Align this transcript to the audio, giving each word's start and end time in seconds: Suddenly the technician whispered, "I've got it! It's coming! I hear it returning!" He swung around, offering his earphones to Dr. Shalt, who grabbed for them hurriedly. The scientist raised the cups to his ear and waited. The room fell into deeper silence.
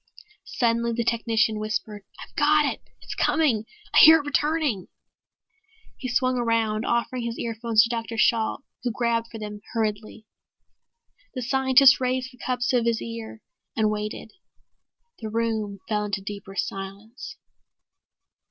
Suddenly 0.55 0.93
the 0.93 1.03
technician 1.03 1.59
whispered, 1.59 2.01
"I've 2.19 2.35
got 2.35 2.65
it! 2.65 2.81
It's 3.01 3.13
coming! 3.13 3.65
I 3.93 3.99
hear 3.99 4.17
it 4.17 4.25
returning!" 4.25 4.87
He 5.95 6.07
swung 6.07 6.39
around, 6.39 6.85
offering 6.85 7.21
his 7.21 7.37
earphones 7.37 7.83
to 7.83 7.89
Dr. 7.89 8.17
Shalt, 8.17 8.63
who 8.81 8.89
grabbed 8.89 9.27
for 9.27 9.37
them 9.37 9.61
hurriedly. 9.73 10.25
The 11.35 11.43
scientist 11.43 12.01
raised 12.01 12.31
the 12.31 12.39
cups 12.43 12.67
to 12.69 12.81
his 12.81 12.99
ear 12.99 13.43
and 13.77 13.91
waited. 13.91 14.31
The 15.19 15.29
room 15.29 15.77
fell 15.87 16.05
into 16.05 16.21
deeper 16.23 16.55
silence. 16.55 17.37